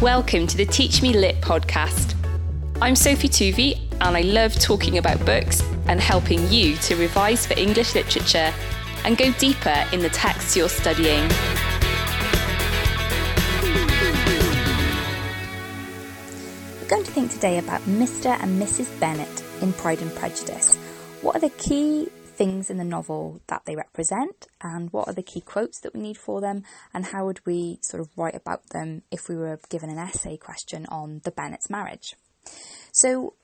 [0.00, 2.14] Welcome to the Teach Me Lit podcast.
[2.80, 7.52] I'm Sophie Tuvey, and I love talking about books and helping you to revise for
[7.58, 8.50] English literature
[9.04, 11.28] and go deeper in the texts you're studying.
[16.80, 18.42] We're going to think today about Mr.
[18.42, 18.98] and Mrs.
[19.00, 20.76] Bennet in Pride and Prejudice.
[21.20, 22.08] What are the key
[22.40, 26.00] things in the novel that they represent and what are the key quotes that we
[26.00, 26.62] need for them
[26.94, 30.38] and how would we sort of write about them if we were given an essay
[30.38, 32.14] question on the Bennet's marriage.
[32.92, 33.34] So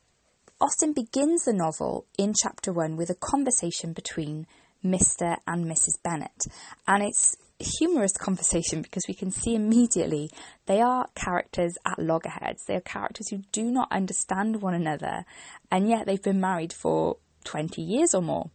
[0.62, 4.46] Austen begins the novel in chapter one with a conversation between
[4.82, 5.36] Mr.
[5.46, 6.02] and Mrs.
[6.02, 6.46] Bennet
[6.88, 10.30] and it's a humorous conversation because we can see immediately
[10.64, 12.64] they are characters at loggerheads.
[12.66, 15.26] They are characters who do not understand one another
[15.70, 18.48] and yet they've been married for 20 years or more.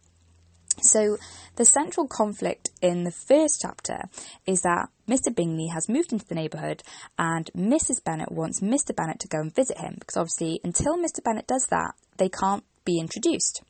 [0.80, 1.18] So,
[1.56, 4.08] the central conflict in the first chapter
[4.46, 5.34] is that Mr.
[5.34, 6.82] Bingley has moved into the neighbourhood
[7.18, 8.02] and Mrs.
[8.02, 8.94] Bennet wants Mr.
[8.96, 11.22] Bennet to go and visit him because obviously, until Mr.
[11.22, 13.62] Bennet does that, they can't be introduced.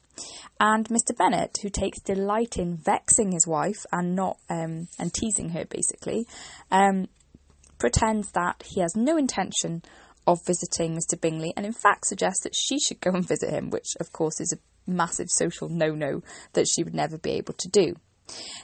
[0.61, 1.17] And Mr.
[1.17, 6.27] Bennet, who takes delight in vexing his wife and not um, and teasing her basically,
[6.70, 7.09] um,
[7.78, 9.83] pretends that he has no intention
[10.27, 11.20] of visiting Mr.
[11.20, 14.41] Bingley and in fact suggests that she should go and visit him, which of course
[14.41, 16.23] is a massive social no no
[16.55, 17.95] that she would never be able to do.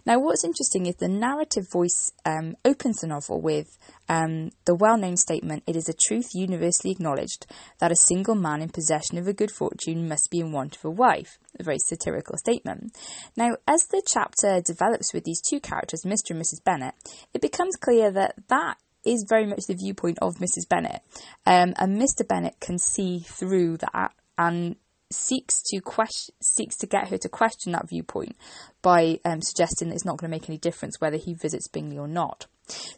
[0.07, 3.77] Now, what's interesting is the narrative voice um, opens the novel with
[4.09, 7.47] um, the well known statement It is a truth universally acknowledged
[7.79, 10.85] that a single man in possession of a good fortune must be in want of
[10.85, 11.39] a wife.
[11.59, 12.97] A very satirical statement.
[13.37, 16.31] Now, as the chapter develops with these two characters, Mr.
[16.31, 16.63] and Mrs.
[16.65, 16.95] Bennet,
[17.35, 18.77] it becomes clear that that
[19.09, 20.69] is very much the viewpoint of Mrs.
[20.69, 21.03] Bennet.
[21.47, 22.27] Um, and Mr.
[22.27, 24.77] Bennet can see through that and
[25.11, 28.37] seeks to question, seeks to get her to question that viewpoint
[28.83, 31.99] by um, suggesting that it's not going to make any difference whether he visits Bingley
[31.99, 32.47] or not.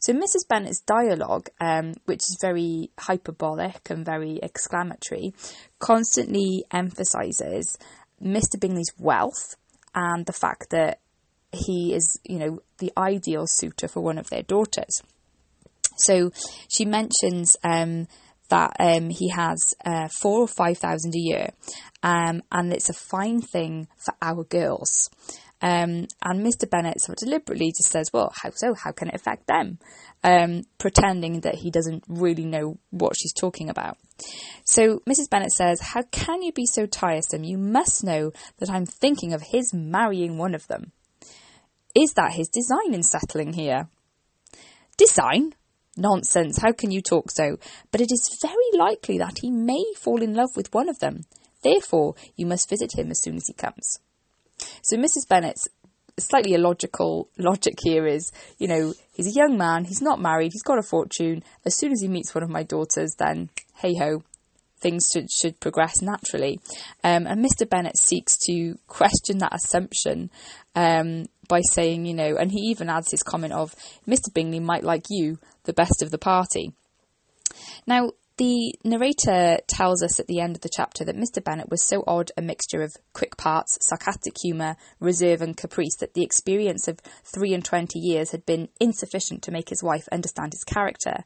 [0.01, 0.49] So Mrs.
[0.49, 5.33] Bennet's dialogue, um, which is very hyperbolic and very exclamatory,
[5.79, 7.79] constantly emphasises
[8.23, 8.59] Mr.
[8.59, 9.55] Bingley's wealth
[9.95, 10.99] and the fact that
[11.53, 15.03] he is, you know, the ideal suitor for one of their daughters.
[15.97, 16.33] So
[16.69, 18.07] she mentions um,
[18.51, 21.51] that um, he has uh, four or five thousand a year,
[22.03, 25.11] um, and it's a fine thing for our girls.
[25.63, 26.69] Um, and Mr.
[26.69, 28.75] Bennet sort of deliberately just says, "Well, how so?
[28.75, 29.79] How can it affect them?"
[30.23, 33.99] Um, pretending that he doesn't really know what she's talking about.
[34.65, 35.29] So Mrs.
[35.31, 37.45] Bennet says, "How can you be so tiresome?
[37.45, 40.93] You must know that I'm thinking of his marrying one of them.
[41.95, 43.89] Is that his design in settling here?"
[44.97, 45.55] Design?
[46.01, 47.57] Nonsense, how can you talk so?
[47.91, 51.23] But it is very likely that he may fall in love with one of them.
[51.63, 53.99] Therefore, you must visit him as soon as he comes.
[54.83, 55.29] So Mrs.
[55.29, 55.69] Bennet's
[56.19, 60.63] slightly illogical logic here is, you know, he's a young man, he's not married, he's
[60.63, 61.43] got a fortune.
[61.65, 64.23] As soon as he meets one of my daughters, then hey ho,
[64.81, 66.61] things should should progress naturally.
[67.05, 67.69] Um, and Mr.
[67.69, 70.31] Bennet seeks to question that assumption
[70.75, 73.75] um, by saying, you know, and he even adds his comment of
[74.09, 74.33] Mr.
[74.33, 76.73] Bingley might like you the best of the party.
[77.87, 81.45] Now, the narrator tells us at the end of the chapter that Mr.
[81.45, 86.15] Bennet was so odd a mixture of quick parts, sarcastic humour, reserve, and caprice that
[86.15, 87.01] the experience of
[87.35, 91.25] three and twenty years had been insufficient to make his wife understand his character.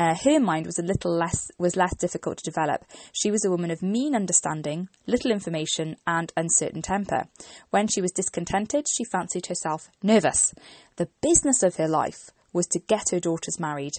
[0.00, 2.86] Uh, her mind was a little less was less difficult to develop.
[3.12, 7.26] She was a woman of mean understanding, little information, and uncertain temper.
[7.68, 10.54] When she was discontented, she fancied herself nervous.
[10.96, 13.92] The business of her life was to get her daughters married.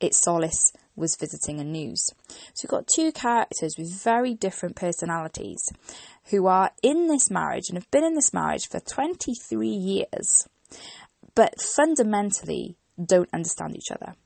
[0.00, 2.04] Its solace was visiting and news.
[2.54, 5.62] So we've got two characters with very different personalities
[6.30, 10.48] who are in this marriage and have been in this marriage for 23 years,
[11.36, 14.16] but fundamentally don't understand each other.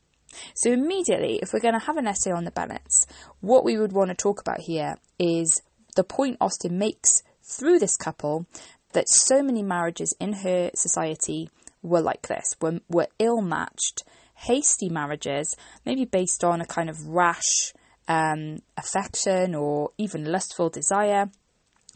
[0.54, 3.06] So, immediately, if we're going to have an essay on the Bennets,
[3.40, 5.62] what we would want to talk about here is
[5.96, 8.46] the point Austen makes through this couple
[8.92, 11.50] that so many marriages in her society
[11.82, 14.02] were like this, were, were ill matched,
[14.34, 17.72] hasty marriages, maybe based on a kind of rash
[18.06, 21.30] um, affection or even lustful desire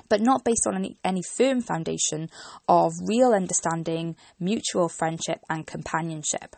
[0.08, 2.28] but not based on any, any firm foundation
[2.68, 6.54] of real understanding, mutual friendship, and companionship.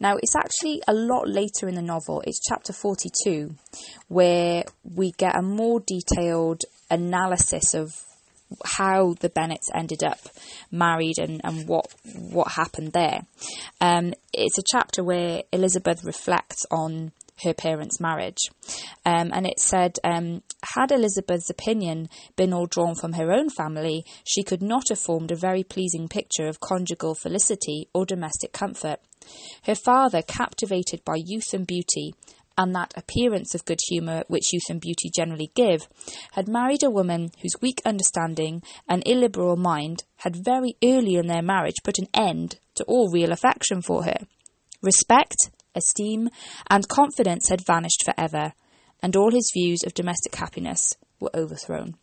[0.00, 3.54] Now, it's actually a lot later in the novel, it's chapter 42,
[4.08, 7.92] where we get a more detailed analysis of
[8.64, 10.20] how the Bennets ended up
[10.70, 13.22] married and, and what what happened there.
[13.80, 17.12] Um, it's a chapter where Elizabeth reflects on
[17.44, 18.38] her parents' marriage.
[19.04, 20.42] Um, and it said, um,
[20.74, 25.30] had Elizabeth's opinion been all drawn from her own family, she could not have formed
[25.30, 29.00] a very pleasing picture of conjugal felicity or domestic comfort.
[29.64, 32.14] Her father, captivated by youth and beauty,
[32.58, 35.88] and that appearance of good humour which youth and beauty generally give,
[36.32, 41.42] had married a woman whose weak understanding and illiberal mind had very early in their
[41.42, 44.18] marriage put an end to all real affection for her.
[44.82, 46.30] Respect, esteem,
[46.70, 48.52] and confidence had vanished for ever,
[49.02, 51.96] and all his views of domestic happiness were overthrown.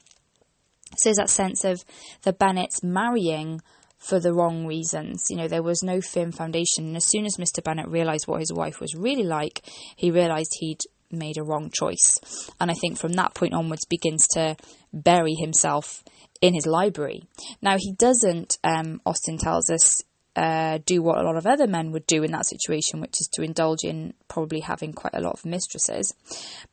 [0.98, 1.84] So there's that sense of
[2.22, 3.62] the Bennets marrying
[4.04, 5.24] for the wrong reasons.
[5.30, 6.88] You know, there was no firm foundation.
[6.88, 7.64] And as soon as Mr.
[7.64, 9.62] Bennet realised what his wife was really like,
[9.96, 12.20] he realised he'd made a wrong choice.
[12.60, 14.58] And I think from that point onwards begins to
[14.92, 16.04] bury himself
[16.42, 17.24] in his library.
[17.62, 20.02] Now, he doesn't, um, Austen tells us,
[20.36, 23.30] uh, do what a lot of other men would do in that situation, which is
[23.34, 26.14] to indulge in probably having quite a lot of mistresses.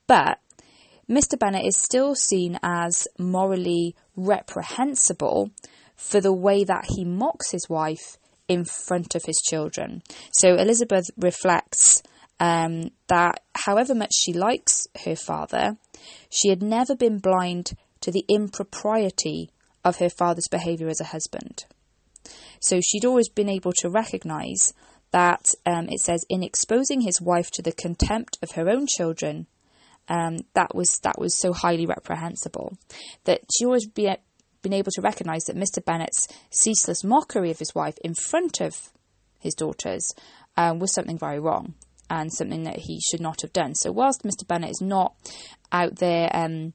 [0.07, 0.41] But
[1.09, 1.39] Mr.
[1.39, 5.51] Bennet is still seen as morally reprehensible
[6.01, 8.17] for the way that he mocks his wife
[8.49, 10.03] in front of his children.
[10.33, 12.03] So Elizabeth reflects
[12.41, 15.77] um, that however much she likes her father,
[16.31, 19.51] she had never been blind to the impropriety
[19.85, 21.65] of her father's behaviour as a husband.
[22.61, 24.73] So she'd always been able to recognise
[25.13, 29.47] that um, it says, in exposing his wife to the contempt of her own children,
[30.09, 32.77] um, that was that was so highly reprehensible
[33.25, 34.11] that she always be,
[34.63, 35.85] been able to recognise that Mr.
[35.85, 38.91] Bennet's ceaseless mockery of his wife in front of
[39.39, 40.13] his daughters
[40.57, 41.75] um, was something very wrong
[42.09, 43.75] and something that he should not have done.
[43.75, 44.47] So, whilst Mr.
[44.47, 45.15] Bennet is not
[45.73, 46.75] out there um,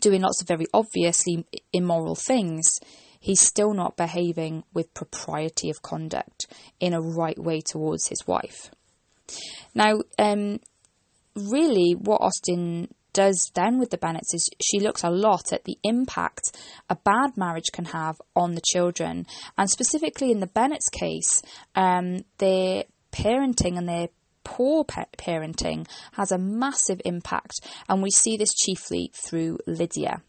[0.00, 2.80] doing lots of very obviously immoral things,
[3.20, 6.46] he's still not behaving with propriety of conduct
[6.80, 8.70] in a right way towards his wife.
[9.74, 10.60] Now, um,
[11.34, 15.78] really, what Austen does then with the Bennets is she looks a lot at the
[15.82, 16.52] impact
[16.90, 19.26] a bad marriage can have on the children.
[19.56, 21.40] And specifically in the Bennets case,
[21.74, 24.08] um, their parenting and their
[24.42, 27.60] poor parenting has a massive impact.
[27.88, 30.20] And we see this chiefly through Lydia.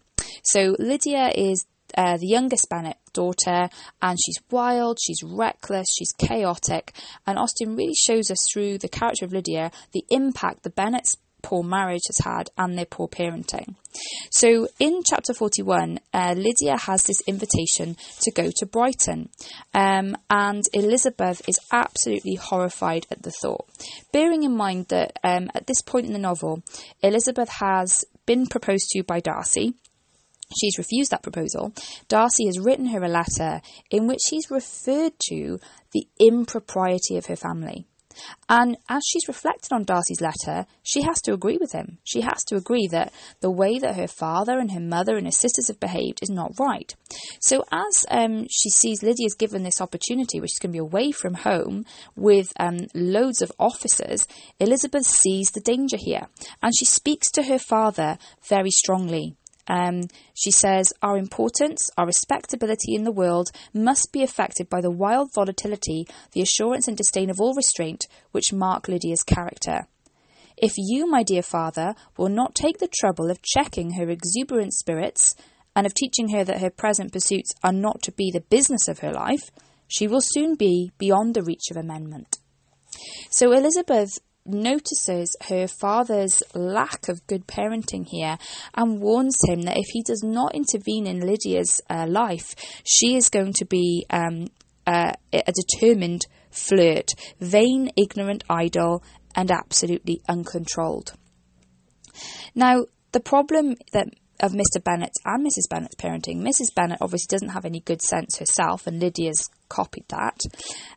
[0.43, 1.65] So Lydia is
[1.97, 3.69] uh, the youngest Bennet daughter,
[4.01, 6.93] and she's wild, she's reckless, she's chaotic.
[7.25, 11.61] And Austen really shows us through the character of Lydia the impact the Bennets poor
[11.61, 13.75] marriage has had and their poor parenting.
[14.31, 19.29] So in chapter 41, uh, Lydia has this invitation to go to Brighton,
[19.75, 23.69] um, and Elizabeth is absolutely horrified at the thought.
[24.11, 26.63] Bearing in mind that um, at this point in the novel,
[27.03, 29.75] Elizabeth has been proposed to by Darcy.
[30.59, 31.73] She's refused that proposal.
[32.07, 33.61] Darcy has written her a letter
[33.91, 35.59] in which he's referred to
[35.93, 37.85] the impropriety of her family.
[38.49, 41.97] And as she's reflected on Darcy's letter, she has to agree with him.
[42.03, 45.31] She has to agree that the way that her father and her mother and her
[45.31, 46.93] sisters have behaved is not right.
[47.39, 51.11] So as um, she sees Lydia's given this opportunity, which is going to be away
[51.11, 51.85] from home
[52.15, 54.27] with um, loads of officers,
[54.59, 56.27] Elizabeth sees the danger here,
[56.61, 59.35] and she speaks to her father very strongly.
[59.67, 60.01] Um,
[60.33, 65.29] she says, Our importance, our respectability in the world must be affected by the wild
[65.33, 69.87] volatility, the assurance and disdain of all restraint which mark Lydia's character.
[70.57, 75.35] If you, my dear father, will not take the trouble of checking her exuberant spirits,
[75.75, 78.99] and of teaching her that her present pursuits are not to be the business of
[78.99, 79.51] her life,
[79.87, 82.37] she will soon be beyond the reach of amendment.
[83.29, 88.37] So Elizabeth notices her father's lack of good parenting here
[88.75, 93.29] and warns him that if he does not intervene in Lydia's uh, life, she is
[93.29, 94.47] going to be um,
[94.85, 99.03] uh, a determined flirt, vain, ignorant, idle,
[99.35, 101.13] and absolutely uncontrolled.
[102.53, 104.07] Now, the problem that
[104.39, 104.83] of Mr.
[104.83, 105.69] Bennet's and Mrs.
[105.69, 106.41] Bennet's parenting.
[106.41, 106.73] Mrs.
[106.75, 110.39] Bennet obviously doesn't have any good sense herself, and Lydia's copied that.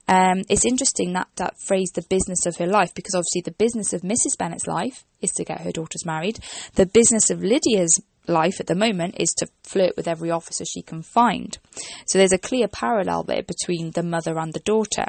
[0.06, 3.92] Um, it's interesting that that phrase, the business of her life, because obviously the business
[3.92, 4.38] of Mrs.
[4.38, 6.38] Bennet's life is to get her daughters married.
[6.75, 10.82] The business of Lydia's life at the moment is to flirt with every officer she
[10.82, 11.58] can find.
[12.06, 15.06] So there's a clear parallel there between the mother and the daughter.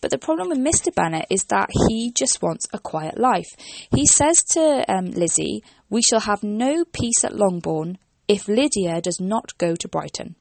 [0.00, 0.94] But the problem with Mr.
[0.94, 3.48] Bennet is that he just wants a quiet life.
[3.94, 9.20] He says to um, Lizzie, We shall have no peace at Longbourn if Lydia does
[9.20, 10.36] not go to Brighton.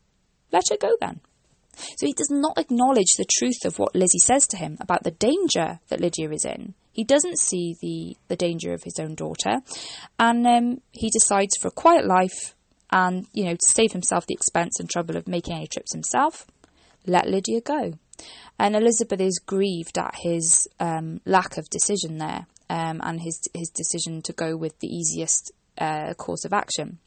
[0.52, 1.22] Let her go then.
[1.76, 5.12] So he does not acknowledge the truth of what Lizzie says to him about the
[5.12, 6.74] danger that Lydia is in.
[6.94, 9.62] He doesn't see the, the danger of his own daughter,
[10.20, 12.56] and um, he decides for a quiet life
[12.92, 16.46] and, you know, to save himself the expense and trouble of making any trips himself,
[17.06, 17.94] let Lydia go.
[18.60, 23.70] And Elizabeth is grieved at his um, lack of decision there um, and his his
[23.70, 25.52] decision to go with the easiest
[25.82, 27.00] uh, course of action.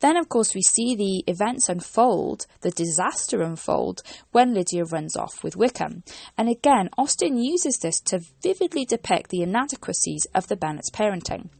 [0.00, 5.44] Then, of course, we see the events unfold, the disaster unfold, when Lydia runs off
[5.44, 6.02] with Wickham.
[6.36, 11.50] And again, Austen uses this to vividly depict the inadequacies of the Bennets' parenting.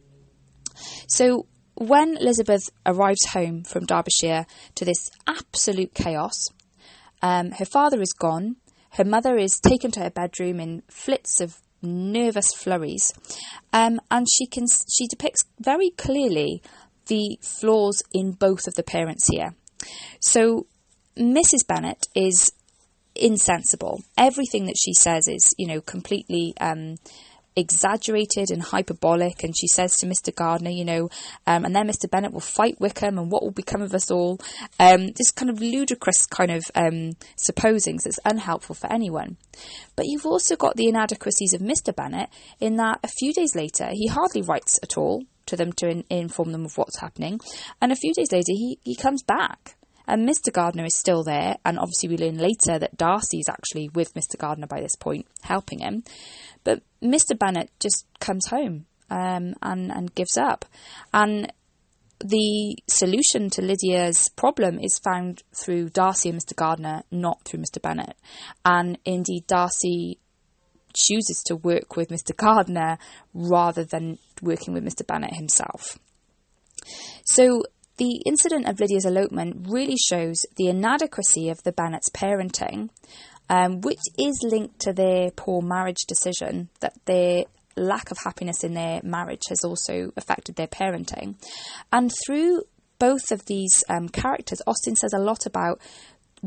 [1.07, 6.47] So, when Elizabeth arrives home from Derbyshire to this absolute chaos,
[7.21, 8.55] um, her father is gone,
[8.91, 13.13] her mother is taken to her bedroom in flits of nervous flurries,
[13.73, 16.61] um, and she can she depicts very clearly
[17.07, 19.55] the flaws in both of the parents here.
[20.19, 20.67] So
[21.17, 21.65] Mrs.
[21.67, 22.51] Bennet is
[23.15, 24.01] insensible.
[24.17, 26.95] Everything that she says is, you know, completely um,
[27.57, 29.43] exaggerated and hyperbolic.
[29.43, 30.33] And she says to Mr.
[30.33, 31.09] Gardiner, you know,
[31.45, 32.09] um, and then Mr.
[32.09, 34.39] Bennet will fight Wickham, and what will become of us all?
[34.79, 39.37] Um, this kind of ludicrous kind of um, supposings that's unhelpful for anyone.
[39.95, 41.93] But you've also got the inadequacies of Mr.
[41.93, 45.89] Bennet in that a few days later he hardly writes at all to them to
[45.89, 47.39] in- inform them of what's happening.
[47.81, 49.76] And a few days later, he, he comes back.
[50.07, 50.51] And Mr.
[50.51, 51.57] Gardiner is still there.
[51.65, 54.37] And obviously, we learn later that Darcy is actually with Mr.
[54.37, 56.03] Gardiner by this point, helping him.
[56.63, 57.37] But Mr.
[57.37, 60.65] Bennet just comes home um, and, and gives up.
[61.13, 61.51] And
[62.19, 66.55] the solution to Lydia's problem is found through Darcy and Mr.
[66.55, 67.81] Gardiner, not through Mr.
[67.81, 68.15] Bennet.
[68.65, 70.19] And indeed, Darcy
[70.93, 72.35] chooses to work with Mr.
[72.35, 72.97] Gardiner
[73.33, 75.05] rather than working with Mr.
[75.05, 75.99] Bennet himself.
[77.23, 77.63] So
[77.97, 82.89] the incident of Lydia's elopement really shows the inadequacy of the Bennets' parenting,
[83.49, 88.73] um, which is linked to their poor marriage decision, that their lack of happiness in
[88.73, 91.35] their marriage has also affected their parenting.
[91.91, 92.63] And through
[92.99, 95.79] both of these um, characters, Austen says a lot about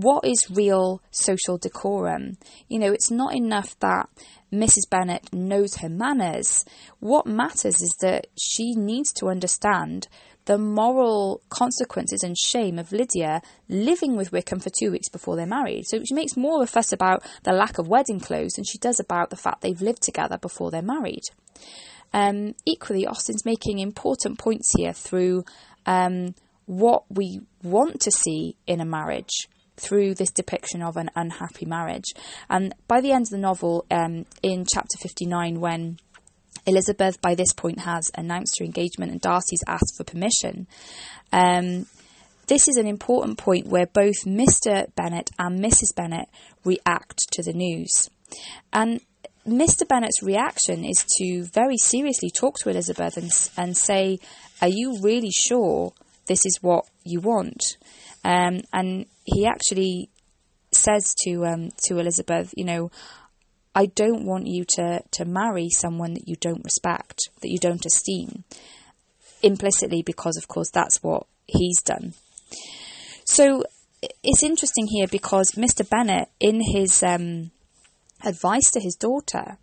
[0.02, 2.38] what is real social decorum.
[2.68, 4.08] You know, it's not enough that
[4.52, 4.88] Mrs.
[4.90, 6.64] Bennet knows her manners.
[7.00, 10.08] What matters is that she needs to understand
[10.46, 15.46] the moral consequences and shame of Lydia living with Wickham for two weeks before they're
[15.46, 15.84] married.
[15.86, 18.78] So she makes more of a fuss about the lack of wedding clothes than she
[18.78, 21.22] does about the fact they've lived together before they're married.
[22.12, 25.44] Um, equally, Austen's making important points here through
[25.86, 26.34] um,
[26.66, 29.48] what we want to see in a marriage
[29.80, 32.12] through this depiction of an unhappy marriage.
[32.48, 35.98] And by the end of the novel, um, in chapter 59, when
[36.66, 40.66] Elizabeth, by this point, has announced her engagement and Darcy's asked for permission.
[41.32, 41.86] Um,
[42.46, 44.92] this is an important point where both Mr.
[44.96, 45.94] Bennet and Mrs.
[45.94, 46.28] Bennet
[46.64, 48.10] react to the news.
[48.72, 49.00] And
[49.46, 49.88] Mr.
[49.88, 54.18] Bennet's reaction is to very seriously talk to Elizabeth and, and say,
[54.60, 55.92] Are you really sure
[56.30, 57.76] this is what you want?
[58.24, 60.10] Um, and he actually
[60.70, 62.92] says to um, to Elizabeth, you know,
[63.74, 67.84] I don't want you to to marry someone that you don't respect, that you don't
[67.84, 68.44] esteem,
[69.42, 72.14] implicitly because, of course, that's what he's done.
[73.24, 73.64] So
[74.00, 75.88] it's interesting here because Mr.
[75.88, 77.50] Bennet, in his um,
[78.24, 79.58] advice to his daughter,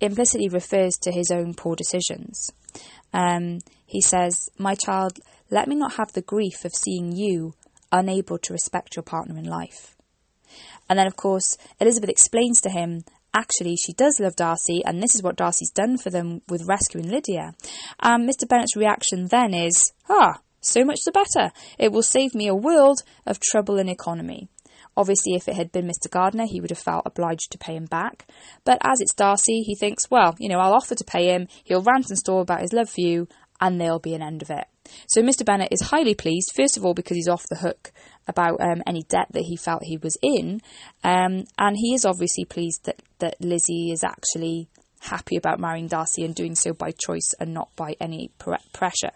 [0.00, 2.52] implicitly refers to his own poor decisions.
[3.12, 5.18] Um, he says, My child,
[5.50, 7.54] let me not have the grief of seeing you
[7.92, 9.96] unable to respect your partner in life.
[10.88, 15.14] And then, of course, Elizabeth explains to him actually she does love Darcy, and this
[15.14, 17.54] is what Darcy's done for them with rescuing Lydia.
[18.00, 18.48] And Mr.
[18.48, 21.52] Bennet's reaction then is, ah, so much the better.
[21.78, 24.48] It will save me a world of trouble and economy.
[24.96, 26.08] Obviously, if it had been Mr.
[26.08, 28.28] Gardiner, he would have felt obliged to pay him back.
[28.64, 31.82] But as it's Darcy, he thinks, well, you know, I'll offer to pay him, he'll
[31.82, 33.26] rant and store about his love for you,
[33.60, 34.66] and there'll be an end of it.
[35.08, 35.44] So Mr.
[35.44, 37.92] Bennet is highly pleased, first of all, because he's off the hook
[38.26, 40.60] about um, any debt that he felt he was in,
[41.02, 44.68] um, and he is obviously pleased that, that Lizzie is actually
[45.00, 49.12] happy about marrying Darcy and doing so by choice and not by any pressure.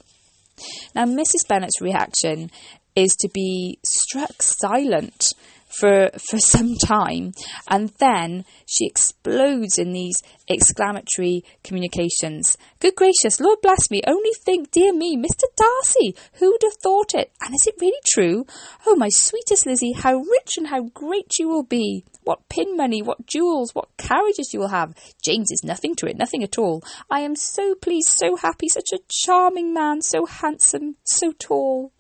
[0.95, 1.47] Now, Mrs.
[1.49, 2.51] Bennet's reaction
[2.95, 5.33] is to be struck silent
[5.79, 7.33] for for some time,
[7.69, 12.57] and then she explodes in these exclamatory communications.
[12.81, 14.01] Good gracious, Lord bless me!
[14.07, 15.45] Only think, dear me, Mr.
[15.57, 17.31] Darcy, who'd have thought it?
[17.41, 18.47] And is it really true?
[18.87, 22.05] Oh, my sweetest Lizzie, how rich and how great you will be!
[22.25, 24.95] What pin money, what jewels, what carriages you will have!
[25.23, 26.83] Jane's is nothing to it, nothing at all.
[27.11, 31.93] I am so pleased, so happy, such a charming man, so handsome, so tall.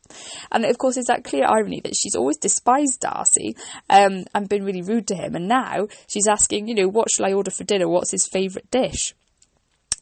[0.50, 3.56] And of course, it's that clear irony that she's always despised Darcy
[3.90, 5.34] um, and been really rude to him.
[5.34, 7.88] And now she's asking, you know, what shall I order for dinner?
[7.88, 9.14] What's his favourite dish?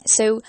[0.06, 0.40] So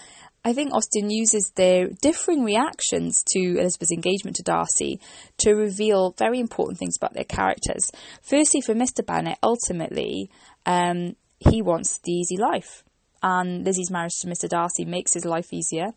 [0.48, 5.00] I think Austen uses their differing reactions to Elizabeth's engagement to Darcy
[5.40, 7.92] to reveal very important things about their characters.
[8.22, 9.06] Firstly, for Mr.
[9.06, 10.30] Bennet, ultimately,
[10.66, 12.84] um, he wants the easy life.
[13.24, 14.48] and Lizzie's marriage to Mr.
[14.48, 15.88] Darcy makes his life easier,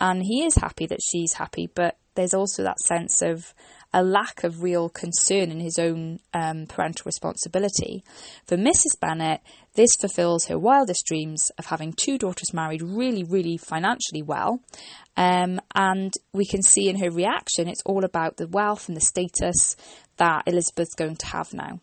[0.00, 3.54] and he is happy that she's happy, but there's also that sense of
[3.94, 8.02] a lack of real concern in his own um, parental responsibility.
[8.44, 8.98] For Mrs.
[9.00, 9.40] Bennet,
[9.74, 14.60] this fulfills her wildest dreams of having two daughters married really, really financially well.
[15.16, 19.00] Um, and we can see in her reaction, it's all about the wealth and the
[19.00, 19.76] status
[20.16, 21.80] that Elizabeth's going to have now.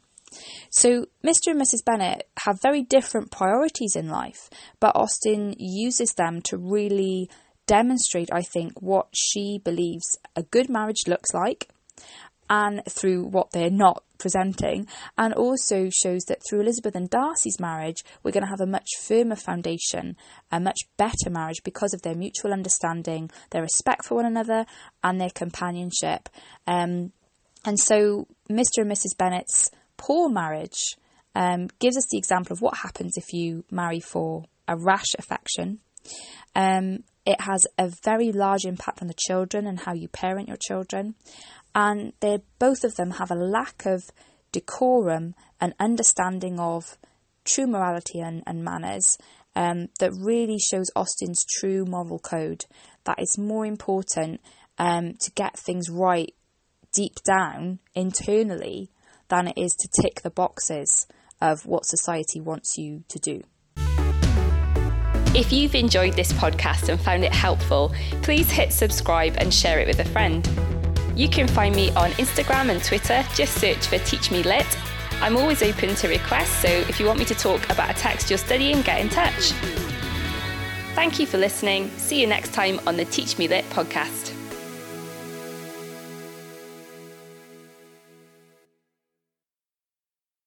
[0.69, 1.51] So, Mr.
[1.51, 1.85] and Mrs.
[1.85, 4.49] Bennet have very different priorities in life,
[4.81, 7.29] but Austen uses them to really
[7.67, 11.69] demonstrate, I think, what she believes a good marriage looks like
[12.49, 18.03] and through what they're not presenting, and also shows that through Elizabeth and Darcy's marriage,
[18.23, 20.15] we're going to have a much firmer foundation,
[20.51, 24.65] a much better marriage because of their mutual understanding, their respect for one another,
[25.03, 26.29] and their companionship.
[26.67, 27.11] Um,
[27.65, 28.77] and so, Mr.
[28.77, 29.17] and Mrs.
[29.17, 30.97] Bennet's poor marriage
[31.33, 35.79] um, gives us the example of what happens if you marry for a rash affection.
[36.55, 40.57] Um, it has a very large impact on the children and how you parent your
[40.57, 41.15] children
[41.73, 44.03] and they both of them have a lack of
[44.51, 46.97] decorum and understanding of
[47.43, 49.17] true morality and, and manners
[49.55, 52.65] um, that really shows Austen's true moral code.
[53.05, 54.41] That it's more important
[54.77, 56.33] um, to get things right
[56.93, 58.89] deep down internally
[59.27, 61.07] than it is to tick the boxes
[61.41, 63.41] of what society wants you to do.
[65.35, 69.87] If you've enjoyed this podcast and found it helpful, please hit subscribe and share it
[69.87, 70.47] with a friend.
[71.13, 74.65] You can find me on Instagram and Twitter, just search for Teach Me Lit.
[75.21, 78.29] I'm always open to requests, so if you want me to talk about a text
[78.29, 79.51] you're studying, get in touch.
[80.93, 81.89] Thank you for listening.
[81.97, 84.34] See you next time on the Teach Me Lit podcast.